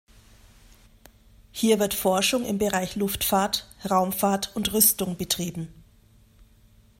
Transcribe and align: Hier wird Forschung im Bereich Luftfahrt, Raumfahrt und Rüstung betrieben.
Hier 1.51 1.79
wird 1.79 1.93
Forschung 1.93 2.43
im 2.43 2.57
Bereich 2.57 2.95
Luftfahrt, 2.95 3.67
Raumfahrt 3.87 4.55
und 4.55 4.73
Rüstung 4.73 5.15
betrieben. 5.15 5.67